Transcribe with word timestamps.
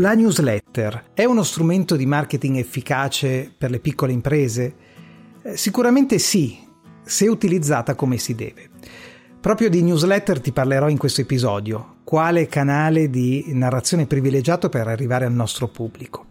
La 0.00 0.14
newsletter 0.14 1.10
è 1.12 1.24
uno 1.24 1.42
strumento 1.42 1.96
di 1.96 2.06
marketing 2.06 2.58
efficace 2.58 3.52
per 3.58 3.68
le 3.70 3.80
piccole 3.80 4.12
imprese? 4.12 4.74
Eh, 5.42 5.56
sicuramente 5.56 6.20
sì, 6.20 6.56
se 7.02 7.26
utilizzata 7.26 7.96
come 7.96 8.16
si 8.16 8.36
deve. 8.36 8.70
Proprio 9.40 9.68
di 9.68 9.82
newsletter 9.82 10.40
ti 10.40 10.52
parlerò 10.52 10.88
in 10.88 10.98
questo 10.98 11.22
episodio, 11.22 11.96
quale 12.04 12.46
canale 12.46 13.10
di 13.10 13.46
narrazione 13.48 14.06
privilegiato 14.06 14.68
per 14.68 14.86
arrivare 14.86 15.24
al 15.24 15.32
nostro 15.32 15.66
pubblico. 15.66 16.27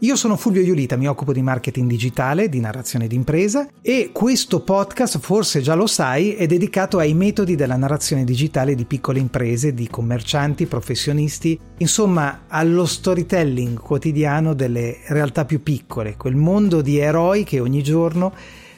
Io 0.00 0.14
sono 0.14 0.36
Fulvio 0.36 0.60
Iulita, 0.60 0.96
mi 0.96 1.08
occupo 1.08 1.32
di 1.32 1.40
marketing 1.40 1.88
digitale, 1.88 2.50
di 2.50 2.60
narrazione 2.60 3.06
d'impresa 3.06 3.66
e 3.80 4.10
questo 4.12 4.60
podcast, 4.60 5.18
forse 5.20 5.62
già 5.62 5.74
lo 5.74 5.86
sai, 5.86 6.34
è 6.34 6.46
dedicato 6.46 6.98
ai 6.98 7.14
metodi 7.14 7.54
della 7.54 7.76
narrazione 7.76 8.22
digitale 8.22 8.74
di 8.74 8.84
piccole 8.84 9.20
imprese, 9.20 9.72
di 9.72 9.88
commercianti, 9.88 10.66
professionisti, 10.66 11.58
insomma 11.78 12.42
allo 12.48 12.84
storytelling 12.84 13.80
quotidiano 13.80 14.52
delle 14.52 14.98
realtà 15.06 15.46
più 15.46 15.62
piccole, 15.62 16.18
quel 16.18 16.36
mondo 16.36 16.82
di 16.82 16.98
eroi 16.98 17.44
che 17.44 17.58
ogni 17.58 17.82
giorno 17.82 18.34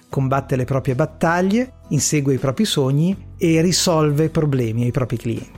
combatte 0.08 0.54
le 0.54 0.64
proprie 0.64 0.94
battaglie, 0.94 1.72
insegue 1.88 2.34
i 2.34 2.38
propri 2.38 2.64
sogni 2.64 3.30
e 3.36 3.60
risolve 3.60 4.28
problemi 4.28 4.84
ai 4.84 4.92
propri 4.92 5.16
clienti. 5.16 5.57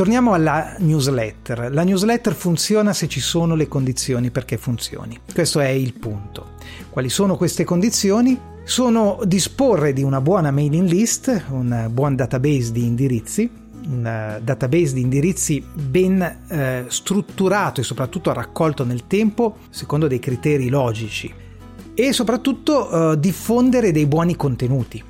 Torniamo 0.00 0.32
alla 0.32 0.76
newsletter. 0.78 1.70
La 1.70 1.82
newsletter 1.82 2.32
funziona 2.34 2.94
se 2.94 3.06
ci 3.06 3.20
sono 3.20 3.54
le 3.54 3.68
condizioni 3.68 4.30
perché 4.30 4.56
funzioni. 4.56 5.20
Questo 5.30 5.60
è 5.60 5.68
il 5.68 5.92
punto. 5.92 6.52
Quali 6.88 7.10
sono 7.10 7.36
queste 7.36 7.64
condizioni? 7.64 8.40
Sono 8.64 9.20
disporre 9.24 9.92
di 9.92 10.02
una 10.02 10.22
buona 10.22 10.50
mailing 10.50 10.88
list, 10.88 11.44
un 11.50 11.90
buon 11.92 12.16
database 12.16 12.72
di 12.72 12.86
indirizzi, 12.86 13.50
un 13.88 14.40
database 14.42 14.94
di 14.94 15.02
indirizzi 15.02 15.62
ben 15.70 16.22
eh, 16.48 16.84
strutturato 16.88 17.82
e 17.82 17.84
soprattutto 17.84 18.32
raccolto 18.32 18.86
nel 18.86 19.06
tempo 19.06 19.58
secondo 19.68 20.06
dei 20.06 20.18
criteri 20.18 20.70
logici 20.70 21.30
e 21.92 22.12
soprattutto 22.14 23.12
eh, 23.12 23.18
diffondere 23.18 23.92
dei 23.92 24.06
buoni 24.06 24.34
contenuti. 24.34 25.04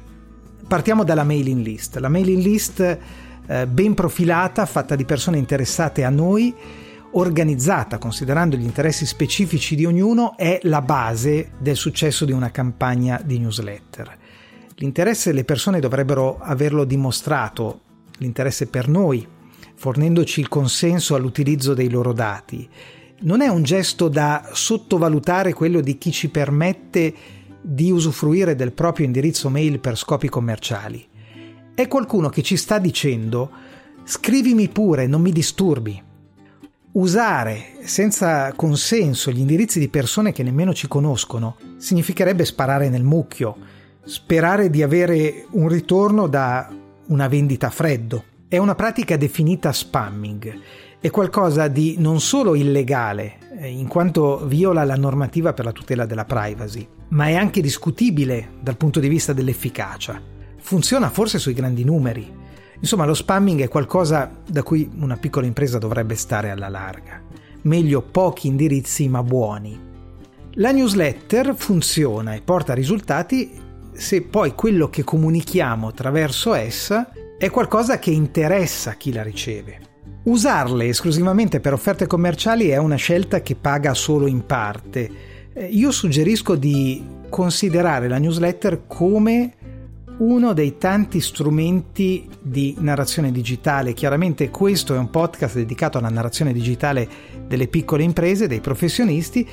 Partiamo 0.67 1.05
dalla 1.05 1.23
mailing 1.23 1.65
list. 1.65 1.97
La 1.99 2.09
mailing 2.09 2.43
list 2.43 2.99
eh, 3.51 3.67
ben 3.67 3.95
profilata, 3.95 4.65
fatta 4.65 4.95
di 4.95 5.05
persone 5.05 5.37
interessate 5.37 6.05
a 6.05 6.09
noi, 6.09 6.55
organizzata 7.13 7.99
considerando 7.99 8.57
gli 8.57 8.63
interessi 8.63 9.05
specifici 9.05 9.75
di 9.75 9.85
ognuno, 9.85 10.37
è 10.37 10.61
la 10.63 10.81
base 10.81 11.51
del 11.59 11.75
successo 11.75 12.25
di 12.25 12.31
una 12.31 12.53
campagna 12.53 13.21
di 13.25 13.41
newsletter. 13.41 14.19
L'interesse 14.77 15.33
le 15.33 15.43
persone 15.43 15.81
dovrebbero 15.81 16.39
averlo 16.39 16.85
dimostrato, 16.85 17.81
l'interesse 18.19 18.69
per 18.69 18.87
noi, 18.87 19.27
fornendoci 19.75 20.39
il 20.39 20.49
consenso 20.49 21.17
all'utilizzo 21.17 21.75
dei 21.75 21.91
loro 21.91 22.13
dati. 22.13 22.69
Non 23.23 23.41
è 23.41 23.49
un 23.49 23.65
gesto 23.65 24.09
da 24.09 24.49
sottovalutare 24.53 25.55
quello 25.55 25.81
di 25.81 25.99
chi 25.99 26.13
ci 26.13 26.29
permette 26.29 27.13
di 27.61 27.91
usufruire 27.91 28.55
del 28.55 28.73
proprio 28.73 29.07
indirizzo 29.07 29.51
mail 29.51 29.81
per 29.81 29.97
scopi 29.99 30.29
commerciali. 30.29 31.10
È 31.75 31.89
qualcuno 31.89 32.29
che 32.29 32.43
ci 32.43 32.57
sta 32.57 32.79
dicendo 32.79 33.51
scrivimi 34.05 34.69
pure, 34.69 35.07
non 35.07 35.23
mi 35.23 35.33
disturbi. 35.33 36.03
Usare 36.93 37.77
senza 37.85 38.53
consenso 38.55 39.31
gli 39.31 39.39
indirizzi 39.39 39.79
di 39.79 39.89
persone 39.89 40.33
che 40.33 40.43
nemmeno 40.43 40.75
ci 40.75 40.89
conoscono 40.89 41.57
significherebbe 41.79 42.45
sparare 42.45 42.89
nel 42.89 43.05
mucchio, 43.05 43.57
sperare 44.05 44.69
di 44.69 44.83
avere 44.83 45.47
un 45.53 45.69
ritorno 45.69 46.27
da 46.27 46.69
una 47.07 47.29
vendita 47.29 47.69
a 47.69 47.71
freddo. 47.71 48.25
È 48.49 48.59
una 48.59 48.75
pratica 48.75 49.17
definita 49.17 49.73
spamming. 49.73 50.59
È 51.01 51.09
qualcosa 51.09 51.69
di 51.69 51.95
non 51.99 52.21
solo 52.21 52.57
illegale, 52.57 53.39
eh, 53.59 53.69
in 53.69 53.87
quanto 53.87 54.45
viola 54.47 54.83
la 54.85 54.97
normativa 54.97 55.55
per 55.55 55.65
la 55.65 55.73
tutela 55.73 56.05
della 56.05 56.25
privacy, 56.25 56.87
ma 57.11 57.29
è 57.29 57.35
anche 57.37 57.63
discutibile 57.63 58.51
dal 58.61 58.77
punto 58.77 59.01
di 59.01 59.09
vista 59.09 59.33
dell'efficacia 59.33 60.39
funziona 60.61 61.11
forse 61.11 61.39
sui 61.39 61.53
grandi 61.53 61.85
numeri. 61.85 62.39
Insomma, 62.81 63.05
lo 63.05 63.15
spamming 63.15 63.61
è 63.61 63.69
qualcosa 63.69 64.31
da 64.47 64.63
cui 64.63 64.91
una 64.99 65.17
piccola 65.17 65.47
impresa 65.47 65.79
dovrebbe 65.79 66.15
stare 66.15 66.51
alla 66.51 66.69
larga. 66.69 67.21
Meglio 67.63 68.01
pochi 68.01 68.47
indirizzi 68.47 69.09
ma 69.09 69.23
buoni. 69.23 69.89
La 70.55 70.73
newsletter 70.73 71.55
funziona 71.55 72.35
e 72.35 72.41
porta 72.41 72.75
risultati 72.75 73.51
se 73.93 74.23
poi 74.23 74.55
quello 74.55 74.89
che 74.89 75.05
comunichiamo 75.05 75.89
attraverso 75.89 76.55
essa 76.55 77.13
è 77.39 77.51
qualcosa 77.51 77.99
che 77.99 78.11
interessa 78.11 78.95
chi 78.95 79.13
la 79.13 79.23
riceve. 79.23 79.81
Usarle 80.23 80.87
esclusivamente 80.87 81.61
per 81.61 81.73
offerte 81.73 82.07
commerciali 82.07 82.69
è 82.69 82.77
una 82.77 82.97
scelta 82.97 83.41
che 83.41 83.57
paga 83.57 83.95
solo 83.95 84.27
in 84.27 84.45
parte. 84.45 85.11
Eh, 85.53 85.67
io 85.67 85.91
suggerisco 85.91 86.57
di 86.57 87.03
considerare 87.29 88.09
la 88.09 88.19
newsletter 88.19 88.83
come 88.87 89.55
uno 90.21 90.53
dei 90.53 90.77
tanti 90.77 91.21
strumenti 91.21 92.29
di 92.41 92.77
narrazione 92.79 93.33
digitale. 93.33 93.95
Chiaramente 93.95 94.51
questo 94.51 94.95
è 94.95 94.99
un 94.99 95.11
podcast 95.11 95.57
dedicato 95.57 95.99
alla 95.99 96.09
narrazione 96.09 96.53
digitale 96.53 97.09
delle 97.47 97.69
piccole 97.69 98.03
imprese, 98.03 98.47
dei 98.47 98.61
professionisti 98.61 99.47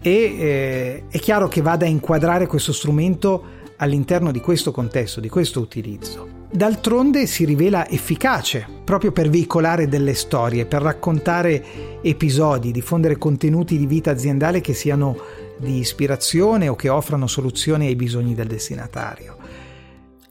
e 0.00 0.10
eh, 0.10 1.04
è 1.08 1.18
chiaro 1.18 1.46
che 1.46 1.60
vada 1.60 1.84
a 1.84 1.88
inquadrare 1.88 2.46
questo 2.46 2.72
strumento 2.72 3.60
all'interno 3.76 4.32
di 4.32 4.40
questo 4.40 4.72
contesto, 4.72 5.20
di 5.20 5.28
questo 5.28 5.60
utilizzo. 5.60 6.40
D'altronde 6.50 7.26
si 7.26 7.44
rivela 7.44 7.88
efficace 7.88 8.66
proprio 8.84 9.10
per 9.10 9.30
veicolare 9.30 9.88
delle 9.88 10.14
storie, 10.14 10.66
per 10.66 10.82
raccontare 10.82 12.00
episodi, 12.02 12.72
diffondere 12.72 13.16
contenuti 13.16 13.78
di 13.78 13.86
vita 13.86 14.10
aziendale 14.10 14.60
che 14.60 14.74
siano 14.74 15.16
di 15.58 15.78
ispirazione 15.78 16.68
o 16.68 16.74
che 16.74 16.88
offrano 16.88 17.26
soluzioni 17.26 17.86
ai 17.86 17.96
bisogni 17.96 18.34
del 18.34 18.48
destinatario. 18.48 19.41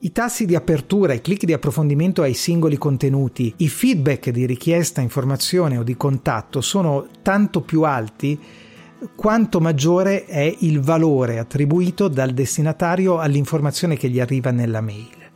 I 0.03 0.11
tassi 0.11 0.47
di 0.47 0.55
apertura, 0.55 1.13
i 1.13 1.21
clic 1.21 1.45
di 1.45 1.53
approfondimento 1.53 2.23
ai 2.23 2.33
singoli 2.33 2.75
contenuti, 2.75 3.53
i 3.57 3.69
feedback 3.69 4.31
di 4.31 4.47
richiesta, 4.47 4.99
informazione 4.99 5.77
o 5.77 5.83
di 5.83 5.95
contatto 5.95 6.59
sono 6.59 7.07
tanto 7.21 7.61
più 7.61 7.83
alti 7.83 8.39
quanto 9.15 9.59
maggiore 9.59 10.25
è 10.25 10.55
il 10.61 10.79
valore 10.79 11.37
attribuito 11.37 12.07
dal 12.07 12.31
destinatario 12.31 13.19
all'informazione 13.19 13.95
che 13.95 14.09
gli 14.09 14.19
arriva 14.19 14.49
nella 14.49 14.81
mail. 14.81 15.29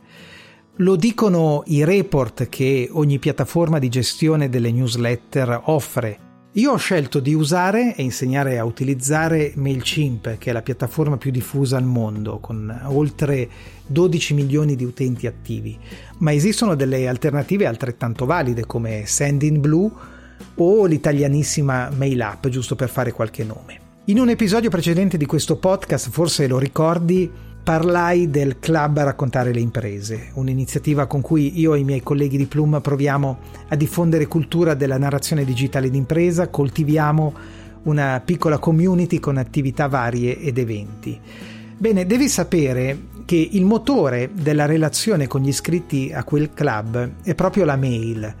Lo 0.78 0.96
dicono 0.96 1.62
i 1.66 1.84
report 1.84 2.48
che 2.48 2.88
ogni 2.90 3.20
piattaforma 3.20 3.78
di 3.78 3.88
gestione 3.88 4.48
delle 4.48 4.72
newsletter 4.72 5.60
offre 5.66 6.25
io 6.56 6.72
ho 6.72 6.76
scelto 6.76 7.20
di 7.20 7.34
usare 7.34 7.94
e 7.94 8.02
insegnare 8.02 8.58
a 8.58 8.64
utilizzare 8.64 9.52
MailChimp, 9.56 10.38
che 10.38 10.48
è 10.48 10.52
la 10.54 10.62
piattaforma 10.62 11.18
più 11.18 11.30
diffusa 11.30 11.76
al 11.76 11.84
mondo, 11.84 12.38
con 12.38 12.74
oltre 12.84 13.46
12 13.86 14.32
milioni 14.32 14.74
di 14.74 14.84
utenti 14.84 15.26
attivi, 15.26 15.78
ma 16.18 16.32
esistono 16.32 16.74
delle 16.74 17.08
alternative 17.08 17.66
altrettanto 17.66 18.24
valide 18.24 18.64
come 18.64 19.02
Sendinblue 19.04 19.90
o 20.54 20.86
l'italianissima 20.86 21.90
MailUp, 21.94 22.48
giusto 22.48 22.74
per 22.74 22.88
fare 22.88 23.12
qualche 23.12 23.44
nome. 23.44 23.80
In 24.06 24.18
un 24.18 24.30
episodio 24.30 24.70
precedente 24.70 25.18
di 25.18 25.26
questo 25.26 25.56
podcast, 25.56 26.08
forse 26.08 26.46
lo 26.46 26.58
ricordi, 26.58 27.30
parlai 27.66 28.30
del 28.30 28.60
Club 28.60 29.00
Raccontare 29.00 29.52
le 29.52 29.58
Imprese, 29.58 30.28
un'iniziativa 30.34 31.06
con 31.06 31.20
cui 31.20 31.58
io 31.58 31.74
e 31.74 31.80
i 31.80 31.82
miei 31.82 32.00
colleghi 32.00 32.36
di 32.36 32.46
Plum 32.46 32.80
proviamo 32.80 33.38
a 33.66 33.74
diffondere 33.74 34.28
cultura 34.28 34.74
della 34.74 34.98
narrazione 34.98 35.44
digitale 35.44 35.90
d'impresa, 35.90 36.46
coltiviamo 36.46 37.34
una 37.82 38.22
piccola 38.24 38.58
community 38.58 39.18
con 39.18 39.36
attività 39.36 39.88
varie 39.88 40.38
ed 40.38 40.58
eventi. 40.58 41.18
Bene, 41.76 42.06
devi 42.06 42.28
sapere 42.28 43.00
che 43.24 43.48
il 43.50 43.64
motore 43.64 44.30
della 44.32 44.66
relazione 44.66 45.26
con 45.26 45.40
gli 45.40 45.48
iscritti 45.48 46.12
a 46.14 46.22
quel 46.22 46.52
club 46.54 47.14
è 47.24 47.34
proprio 47.34 47.64
la 47.64 47.74
mail, 47.74 48.32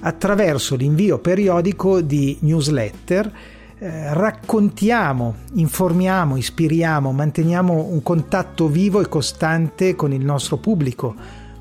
attraverso 0.00 0.76
l'invio 0.76 1.20
periodico 1.20 2.02
di 2.02 2.36
newsletter 2.40 3.32
eh, 3.80 4.12
raccontiamo, 4.12 5.36
informiamo, 5.54 6.36
ispiriamo, 6.36 7.12
manteniamo 7.12 7.84
un 7.84 8.02
contatto 8.02 8.66
vivo 8.66 9.00
e 9.00 9.08
costante 9.08 9.94
con 9.94 10.12
il 10.12 10.24
nostro 10.24 10.56
pubblico, 10.56 11.14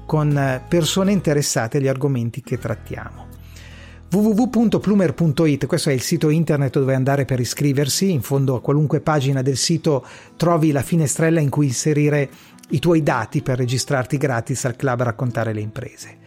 con 0.06 0.36
eh, 0.36 0.64
persone 0.68 1.12
interessate 1.12 1.78
agli 1.78 1.88
argomenti 1.88 2.42
che 2.42 2.58
trattiamo. 2.58 3.28
www.plumer.it, 4.10 5.68
questo 5.68 5.90
è 5.90 5.94
il 5.94 6.02
sito 6.02 6.30
internet 6.30 6.80
dove 6.80 6.96
andare 6.96 7.26
per 7.26 7.40
iscriversi, 7.40 8.12
in 8.12 8.22
fondo 8.22 8.56
a 8.56 8.62
qualunque 8.62 9.00
pagina 9.00 9.44
del 9.44 9.58
sito 9.58 10.04
trovi 10.38 10.72
la 10.72 10.82
finestrella 10.82 11.40
in 11.40 11.50
cui 11.50 11.68
inserire 11.68 12.30
i 12.70 12.80
tuoi 12.80 13.04
dati 13.04 13.44
per 13.44 13.58
registrarti 13.58 14.18
gratis 14.18 14.66
al 14.66 14.76
club 14.76 15.04
raccontare 15.04 15.54
le 15.54 15.62
imprese. 15.62 16.18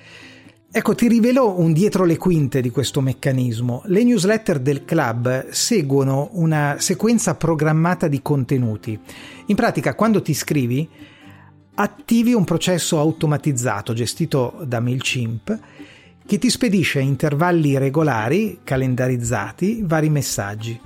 Ecco, 0.72 0.94
ti 0.94 1.08
rivelo 1.08 1.58
un 1.58 1.72
dietro 1.72 2.04
le 2.04 2.16
quinte 2.16 2.60
di 2.60 2.70
questo 2.70 3.00
meccanismo. 3.00 3.82
Le 3.86 4.04
newsletter 4.04 4.60
del 4.60 4.84
club 4.84 5.48
seguono 5.48 6.28
una 6.34 6.76
sequenza 6.78 7.34
programmata 7.34 8.06
di 8.06 8.22
contenuti. 8.22 8.96
In 9.46 9.56
pratica, 9.56 9.96
quando 9.96 10.22
ti 10.22 10.30
iscrivi, 10.30 10.88
attivi 11.74 12.34
un 12.34 12.44
processo 12.44 13.00
automatizzato 13.00 13.92
gestito 13.94 14.60
da 14.64 14.78
MailChimp 14.78 15.58
che 16.24 16.38
ti 16.38 16.48
spedisce 16.48 17.00
a 17.00 17.02
intervalli 17.02 17.76
regolari, 17.76 18.60
calendarizzati, 18.62 19.82
vari 19.82 20.08
messaggi. 20.08 20.80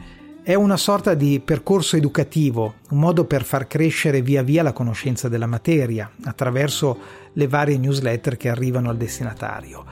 È 0.46 0.52
una 0.52 0.76
sorta 0.76 1.14
di 1.14 1.40
percorso 1.42 1.96
educativo, 1.96 2.74
un 2.90 2.98
modo 2.98 3.24
per 3.24 3.44
far 3.44 3.66
crescere 3.66 4.20
via 4.20 4.42
via 4.42 4.62
la 4.62 4.74
conoscenza 4.74 5.26
della 5.26 5.46
materia 5.46 6.10
attraverso 6.24 6.98
le 7.32 7.48
varie 7.48 7.78
newsletter 7.78 8.36
che 8.36 8.50
arrivano 8.50 8.90
al 8.90 8.98
destinatario. 8.98 9.86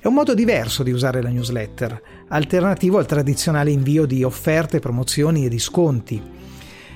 È 0.00 0.06
un 0.06 0.14
modo 0.14 0.32
diverso 0.32 0.82
di 0.82 0.92
usare 0.92 1.20
la 1.20 1.28
newsletter, 1.28 2.00
alternativo 2.28 2.96
al 2.96 3.04
tradizionale 3.04 3.70
invio 3.70 4.06
di 4.06 4.24
offerte, 4.24 4.78
promozioni 4.78 5.44
e 5.44 5.50
di 5.50 5.58
sconti. 5.58 6.22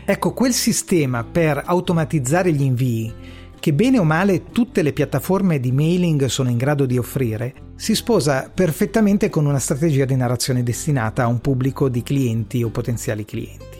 Ecco, 0.06 0.32
quel 0.32 0.54
sistema 0.54 1.22
per 1.22 1.62
automatizzare 1.66 2.50
gli 2.50 2.62
invii 2.62 3.14
che 3.62 3.72
bene 3.72 4.00
o 4.00 4.02
male 4.02 4.50
tutte 4.50 4.82
le 4.82 4.92
piattaforme 4.92 5.60
di 5.60 5.70
mailing 5.70 6.24
sono 6.24 6.50
in 6.50 6.56
grado 6.56 6.84
di 6.84 6.98
offrire, 6.98 7.54
si 7.76 7.94
sposa 7.94 8.50
perfettamente 8.52 9.30
con 9.30 9.46
una 9.46 9.60
strategia 9.60 10.04
di 10.04 10.16
narrazione 10.16 10.64
destinata 10.64 11.22
a 11.22 11.28
un 11.28 11.40
pubblico 11.40 11.88
di 11.88 12.02
clienti 12.02 12.64
o 12.64 12.70
potenziali 12.70 13.24
clienti. 13.24 13.78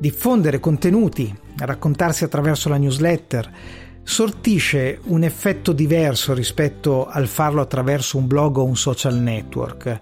Diffondere 0.00 0.58
contenuti, 0.58 1.32
raccontarsi 1.58 2.24
attraverso 2.24 2.68
la 2.68 2.76
newsletter, 2.76 3.52
sortisce 4.02 4.98
un 5.04 5.22
effetto 5.22 5.70
diverso 5.70 6.34
rispetto 6.34 7.06
al 7.06 7.28
farlo 7.28 7.60
attraverso 7.60 8.18
un 8.18 8.26
blog 8.26 8.56
o 8.56 8.64
un 8.64 8.76
social 8.76 9.14
network. 9.14 10.00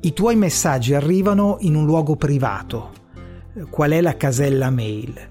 I 0.00 0.12
tuoi 0.12 0.36
messaggi 0.36 0.92
arrivano 0.92 1.56
in 1.60 1.74
un 1.74 1.86
luogo 1.86 2.16
privato, 2.16 2.92
qual 3.70 3.92
è 3.92 4.02
la 4.02 4.18
casella 4.18 4.68
mail 4.68 5.28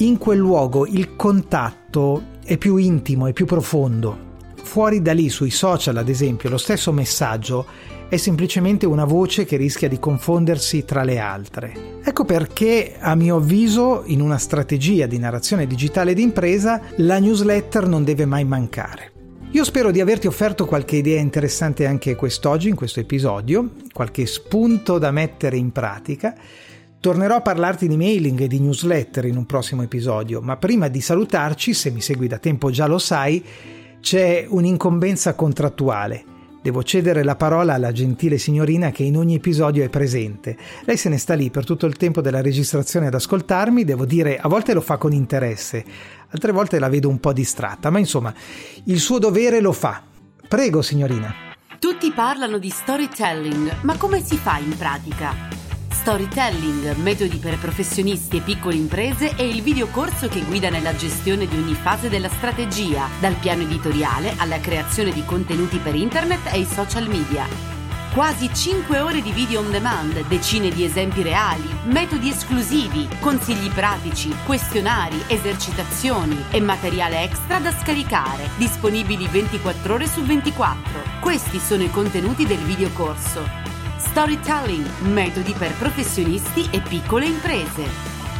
in 0.00 0.16
quel 0.16 0.38
luogo 0.38 0.86
il 0.86 1.14
contatto 1.14 2.38
è 2.42 2.56
più 2.56 2.76
intimo, 2.76 3.26
è 3.26 3.32
più 3.32 3.44
profondo. 3.44 4.28
Fuori 4.62 5.02
da 5.02 5.12
lì, 5.12 5.28
sui 5.28 5.50
social 5.50 5.96
ad 5.96 6.08
esempio, 6.08 6.48
lo 6.48 6.58
stesso 6.58 6.92
messaggio 6.92 7.66
è 8.08 8.16
semplicemente 8.16 8.86
una 8.86 9.04
voce 9.04 9.44
che 9.44 9.56
rischia 9.56 9.88
di 9.88 9.98
confondersi 9.98 10.84
tra 10.84 11.02
le 11.02 11.18
altre. 11.18 12.00
Ecco 12.02 12.24
perché, 12.24 12.94
a 12.98 13.14
mio 13.14 13.36
avviso, 13.36 14.02
in 14.06 14.20
una 14.20 14.38
strategia 14.38 15.06
di 15.06 15.18
narrazione 15.18 15.66
digitale 15.66 16.14
d'impresa, 16.14 16.80
la 16.96 17.18
newsletter 17.18 17.86
non 17.86 18.02
deve 18.02 18.24
mai 18.24 18.44
mancare. 18.44 19.12
Io 19.52 19.64
spero 19.64 19.90
di 19.90 20.00
averti 20.00 20.28
offerto 20.28 20.64
qualche 20.64 20.96
idea 20.96 21.20
interessante 21.20 21.84
anche 21.84 22.14
quest'oggi, 22.14 22.68
in 22.68 22.76
questo 22.76 23.00
episodio, 23.00 23.70
qualche 23.92 24.24
spunto 24.24 24.98
da 24.98 25.10
mettere 25.10 25.56
in 25.56 25.72
pratica. 25.72 26.34
Tornerò 27.00 27.36
a 27.36 27.40
parlarti 27.40 27.88
di 27.88 27.96
mailing 27.96 28.40
e 28.40 28.46
di 28.46 28.60
newsletter 28.60 29.24
in 29.24 29.38
un 29.38 29.46
prossimo 29.46 29.80
episodio, 29.80 30.42
ma 30.42 30.58
prima 30.58 30.88
di 30.88 31.00
salutarci, 31.00 31.72
se 31.72 31.90
mi 31.90 32.02
segui 32.02 32.28
da 32.28 32.36
tempo 32.36 32.70
già 32.70 32.86
lo 32.86 32.98
sai, 32.98 33.42
c'è 34.02 34.44
un'incombenza 34.46 35.34
contrattuale. 35.34 36.24
Devo 36.60 36.82
cedere 36.82 37.24
la 37.24 37.36
parola 37.36 37.72
alla 37.72 37.90
gentile 37.90 38.36
signorina 38.36 38.90
che 38.90 39.02
in 39.02 39.16
ogni 39.16 39.36
episodio 39.36 39.82
è 39.82 39.88
presente. 39.88 40.58
Lei 40.84 40.98
se 40.98 41.08
ne 41.08 41.16
sta 41.16 41.32
lì 41.32 41.48
per 41.48 41.64
tutto 41.64 41.86
il 41.86 41.96
tempo 41.96 42.20
della 42.20 42.42
registrazione 42.42 43.06
ad 43.06 43.14
ascoltarmi, 43.14 43.82
devo 43.82 44.04
dire, 44.04 44.36
a 44.36 44.46
volte 44.46 44.74
lo 44.74 44.82
fa 44.82 44.98
con 44.98 45.14
interesse, 45.14 45.82
altre 46.28 46.52
volte 46.52 46.78
la 46.78 46.90
vedo 46.90 47.08
un 47.08 47.18
po' 47.18 47.32
distratta, 47.32 47.88
ma 47.88 47.98
insomma, 47.98 48.34
il 48.84 49.00
suo 49.00 49.18
dovere 49.18 49.60
lo 49.60 49.72
fa. 49.72 50.02
Prego, 50.46 50.82
signorina. 50.82 51.34
Tutti 51.78 52.12
parlano 52.12 52.58
di 52.58 52.68
storytelling, 52.68 53.84
ma 53.84 53.96
come 53.96 54.22
si 54.22 54.36
fa 54.36 54.58
in 54.58 54.76
pratica? 54.76 55.49
Storytelling, 56.00 56.94
metodi 56.94 57.36
per 57.36 57.58
professionisti 57.58 58.38
e 58.38 58.40
piccole 58.40 58.74
imprese 58.74 59.36
è 59.36 59.42
il 59.42 59.60
videocorso 59.60 60.28
che 60.28 60.40
guida 60.40 60.70
nella 60.70 60.96
gestione 60.96 61.46
di 61.46 61.54
ogni 61.56 61.74
fase 61.74 62.08
della 62.08 62.30
strategia, 62.30 63.06
dal 63.20 63.34
piano 63.34 63.62
editoriale 63.62 64.32
alla 64.38 64.58
creazione 64.60 65.12
di 65.12 65.22
contenuti 65.26 65.76
per 65.76 65.94
internet 65.94 66.54
e 66.54 66.60
i 66.60 66.64
social 66.64 67.06
media. 67.06 67.46
Quasi 68.14 68.48
5 68.50 68.98
ore 68.98 69.20
di 69.20 69.30
video 69.30 69.60
on 69.60 69.70
demand, 69.70 70.26
decine 70.26 70.70
di 70.70 70.84
esempi 70.84 71.20
reali, 71.20 71.68
metodi 71.84 72.30
esclusivi, 72.30 73.06
consigli 73.20 73.70
pratici, 73.70 74.34
questionari, 74.46 75.22
esercitazioni 75.26 76.44
e 76.50 76.60
materiale 76.60 77.24
extra 77.24 77.58
da 77.58 77.72
scaricare, 77.72 78.48
disponibili 78.56 79.28
24 79.28 79.94
ore 79.94 80.06
su 80.06 80.22
24. 80.22 81.20
Questi 81.20 81.58
sono 81.58 81.82
i 81.82 81.90
contenuti 81.90 82.46
del 82.46 82.60
videocorso. 82.60 83.69
Storytelling, 84.10 84.84
metodi 85.02 85.54
per 85.56 85.72
professionisti 85.74 86.68
e 86.72 86.80
piccole 86.80 87.26
imprese. 87.26 87.84